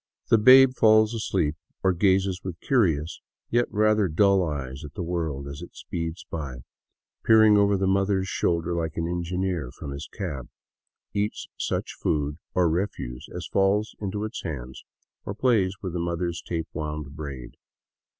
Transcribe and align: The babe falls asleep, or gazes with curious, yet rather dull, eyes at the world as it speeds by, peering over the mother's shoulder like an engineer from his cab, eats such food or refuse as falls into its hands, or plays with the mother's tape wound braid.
The 0.31 0.39
babe 0.39 0.73
falls 0.73 1.13
asleep, 1.13 1.55
or 1.83 1.93
gazes 1.93 2.41
with 2.43 2.59
curious, 2.59 3.21
yet 3.51 3.67
rather 3.69 4.07
dull, 4.07 4.43
eyes 4.43 4.83
at 4.83 4.95
the 4.95 5.03
world 5.03 5.47
as 5.47 5.61
it 5.61 5.75
speeds 5.75 6.25
by, 6.31 6.63
peering 7.23 7.55
over 7.55 7.77
the 7.77 7.85
mother's 7.85 8.27
shoulder 8.27 8.73
like 8.73 8.97
an 8.97 9.07
engineer 9.07 9.69
from 9.69 9.91
his 9.91 10.09
cab, 10.11 10.49
eats 11.13 11.47
such 11.55 11.93
food 11.93 12.37
or 12.55 12.67
refuse 12.67 13.29
as 13.31 13.45
falls 13.45 13.95
into 13.99 14.23
its 14.23 14.41
hands, 14.41 14.83
or 15.23 15.35
plays 15.35 15.75
with 15.83 15.93
the 15.93 15.99
mother's 15.99 16.41
tape 16.41 16.69
wound 16.73 17.15
braid. 17.15 17.55